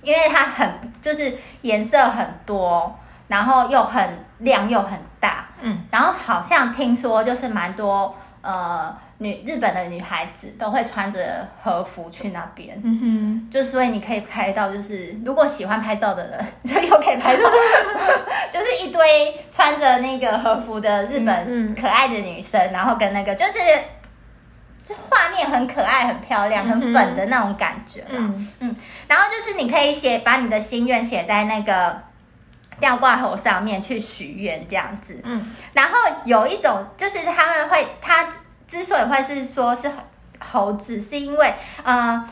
[0.03, 2.95] 因为它很就是颜色很多。
[3.29, 17.49] 然后又很亮又很大，嗯，然后好像听说就是蛮多呃呃女日本的女孩子都会穿着和服去那边，嗯哼，就所以你可以拍到，就是如果喜欢拍照的人，就又可以拍到，
[18.51, 23.51] 就是一堆穿着那个和服的日本可爱的女生，嗯嗯、然后跟那个就是。
[25.07, 28.47] 画面很可爱、很漂亮、很粉的那种感觉，嗯。
[28.59, 28.75] 嗯，
[29.07, 31.95] 然后就是你可以写，把你的心愿写在那个
[32.79, 35.53] 吊挂头上面去许愿，这样子，嗯。
[35.73, 35.93] 然后
[36.25, 38.27] 有一种就是他们会，他
[38.67, 39.91] 之所以会是说是
[40.39, 41.53] 猴子，是因为，
[41.83, 42.29] 呃。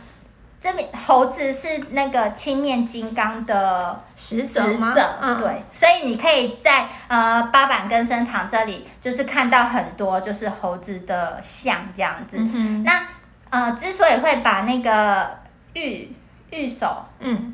[0.59, 4.91] 这边猴子是那个青面金刚的使者吗？
[5.21, 12.37] 嗯、对，所以你可以在呃八坂根生堂这里，就是看到很多就是猴子的像这样子。
[12.39, 13.03] 嗯、那
[13.51, 15.29] 呃，之所以会把那个
[15.73, 16.11] 玉
[16.49, 17.53] 玉手嗯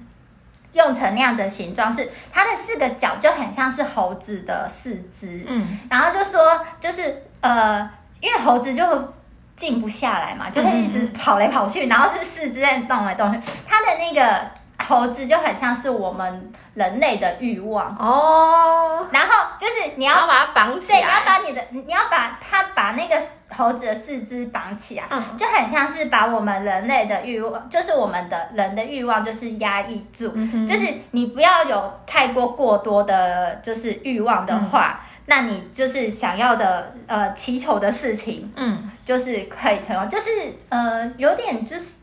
[0.74, 5.46] 用成那样的形状，是它的四个角就很像是猴子的四肢。
[5.48, 9.14] 嗯，然后就说就是呃，因为猴子就。
[9.56, 13.40] 静不下来嘛，就会一直跑来跑去，嗯、然后是四肢在动来动去。
[13.68, 14.50] 它的那个
[14.88, 17.96] 猴子就很像是我们人类的欲望。
[17.98, 19.06] 哦。
[19.12, 23.22] 然后就是你要，要把它绑起来，对，你要把你的，你要把它把那个
[23.56, 35.00] 猴子的四肢绑起来，嗯，就很像是把我们人类的欲望，就是我们的人的欲望，就是压抑住，嗯、就是你不要有太过过多的，就是欲望的话。
[35.02, 35.10] 嗯。
[35.26, 40.30] 那你就是想要的呃祈求的事情，嗯，就是可以成功，就是
[40.68, 41.94] 呃有点就是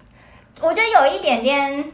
[0.58, 1.92] 我觉得有一点点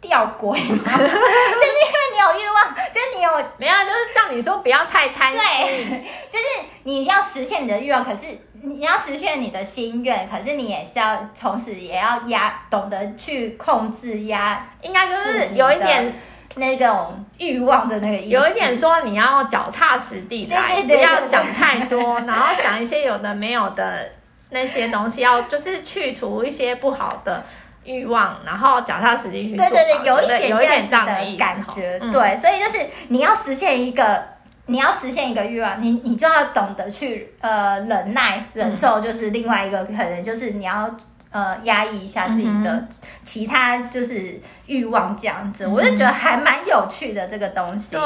[0.00, 6.44] 吊诡吗， 就是因为你有欲望，就是你有没有，就是叫你说不要太贪心，对， 就是
[6.84, 8.26] 你要实现你的欲望，可是
[8.62, 16.12] 你要实现你的心愿，可是你也是要同时也要压，懂得去控制压，应该就是有一点。
[16.56, 24.10] 那种欲望的那个意思，有一点说你要脚踏实地来，不要想太多， 然后想一些有的没有的
[24.50, 27.46] 那些东西，要就是去除一些不好的
[27.84, 29.68] 欲望，然后脚踏实地去做。
[29.68, 31.98] 对对对，有一点有一点这样的感觉。
[32.02, 34.22] 嗯、对，所以就是你要实现一个，
[34.66, 40.90] 你要实现一个欲望，你你就要懂得去呃忍耐忍受，就是另外一个可能就是你要。
[41.32, 42.88] 呃，压抑一下自己的
[43.22, 47.94] 其他就是欲望，这样子，嗯、我就觉得还蛮有趣的这个东西。
[47.94, 48.02] 对。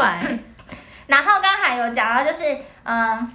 [1.06, 2.44] 然后刚才有讲到，就是
[2.82, 3.28] 嗯、呃，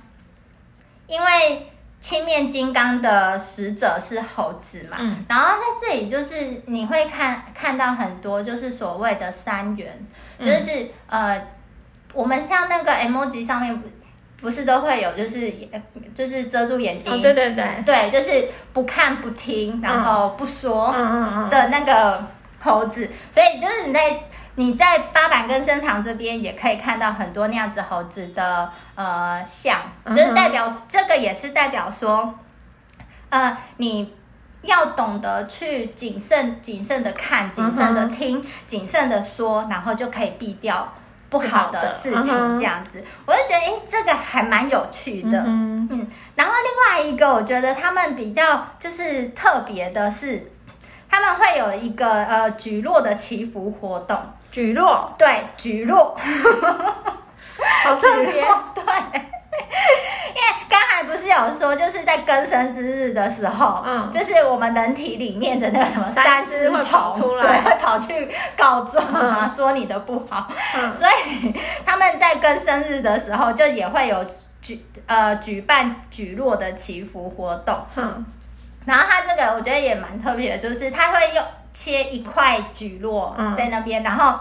[1.07, 11.41] 因为青面金刚的使者是猴子嘛，嗯、然后在这里就是你会看看到很多就是所谓的三元，嗯、就是呃，
[12.13, 13.81] 我们像那个 emoji 上面。
[14.41, 15.51] 不是都会有，就是
[16.15, 20.89] 就是遮住眼睛，哦、对对对，对，就是不看不听，然后不说
[21.51, 22.23] 的那个
[22.61, 23.09] 猴子。
[23.29, 24.17] 所以就是你在
[24.59, 32.37] 你在八坂跟生堂这边也可以看到很多那样子猴子的呃像，就是代表、嗯、这个也是代表说，
[33.29, 34.13] 呃，你
[34.63, 40.93] 要懂得去谨慎谨慎的看，谨慎的听，谨、嗯、慎的说，然后就可以避掉。
[41.29, 50.51] 不好的事情这样子，我就觉得哎，这个还蛮有趣的，嗯，嗯，然后另外一个，我觉得他们比较就是特别的是，
[51.09, 54.17] 他们会有一个呃举落的祈福活动，
[54.51, 56.15] 举落，对，举落，
[57.83, 58.31] 好特别，
[58.73, 58.83] 对。
[60.29, 71.53] 因为刚才不是有说，就是在更生之日的时候，嗯，就是我们人体里面的那个什么三丝会跑出来，对，会跑去告状啊，嗯、说你的不好，嗯，所以
[71.85, 74.25] 他们在更生日的时候，就也会有
[74.61, 78.25] 举呃举办举落的祈福活动，嗯，
[78.89, 84.39] 然后它这个我觉得也蛮特别的，就是它会用切一块橘络在那边，嗯、然后。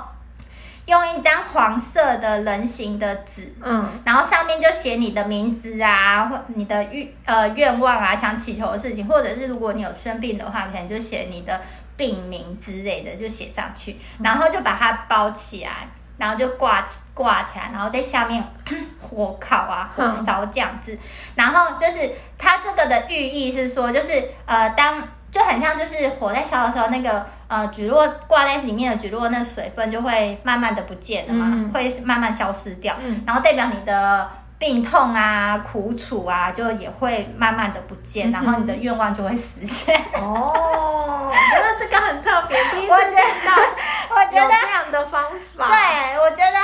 [0.88, 11.60] 用一张黄色的人形的纸，嗯，然后上面就写你的名字啊，或你的愿呃愿望啊，想祈求的事情，或者是如果你有生病的话，可能就写你的
[11.94, 15.86] 病名之类的，就写上去，然后就把它包起来，
[16.18, 18.44] 然后就挂挂起来，然后在下面
[19.00, 20.98] 火烤啊，火烧这样子，
[21.34, 25.02] 然后就是它这个的寓意是说，就是呃当。
[25.30, 34.26] 就很像，就是火在烧的时候，那个呃，蒟蒻挂在里面的蒟蒻，那水分就会慢慢的不见了嘛，嗯、会慢慢消失掉，嗯、然后代表你的
[34.58, 40.02] 病痛啊、苦楚啊，就也会慢慢的不见，嗯、然后你的愿望就会实现。
[40.14, 43.54] 哦，我觉得这个很特别，第一次 见到，
[44.08, 45.22] 我觉得这样的方
[45.58, 46.58] 法，对，我觉得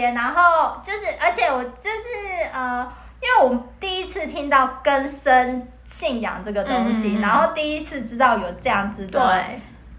[0.00, 2.92] 然后就是，而且我就是呃。
[3.22, 9.44] 因为我第一次听到根深信仰这个东西，嗯、然后第一次知道有这样子的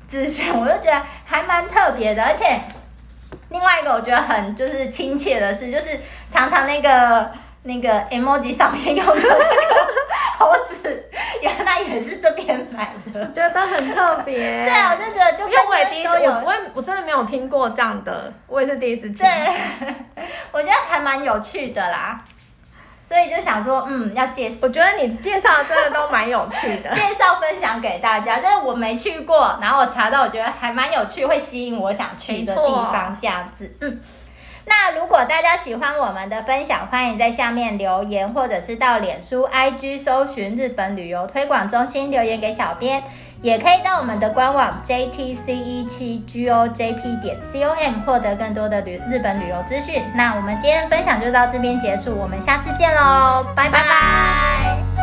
[0.07, 2.23] 资讯，我就觉得还蛮特别的。
[2.23, 2.59] 而且
[3.49, 5.99] 另外一个我觉得很就是亲切的是，就是
[6.31, 7.31] 常常那个
[7.63, 9.93] 那个 emoji 上面用的那个
[10.37, 10.51] 猴
[11.87, 14.37] 也是这边买的，觉得很特别。
[14.37, 19.17] 对啊，我就觉得就因为我也第一次，我我我真的没有听过这样的，我也是第一次听。
[19.17, 19.27] 对，
[20.53, 22.21] 我觉得还蛮有趣的啦。
[23.03, 24.59] 所以就想说，嗯，要介绍。
[24.61, 28.37] 我觉得你介绍真的都蛮有趣的， 介绍分享给大家。
[28.37, 32.61] 就是我没去过，然后我查到，我觉得还蛮有趣，会吸引我想去的地
[32.93, 33.75] 方，这样子。
[33.81, 33.99] 嗯，
[34.65, 43.03] 那如果大家喜欢我们的分享，欢迎在下面留言，或者是到脸书、IG 搜寻日本旅游推广中心留言给小编。
[43.41, 50.03] 也可以到我们的官网 jtc 一七 gojp 点 com 获得更多的旅日本旅游资讯。
[50.13, 53.79] 那我们今天的分享就到这边结束，我们下次见喽，拜拜。
[53.79, 55.00] 拜拜。